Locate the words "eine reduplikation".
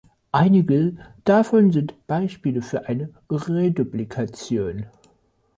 2.87-4.87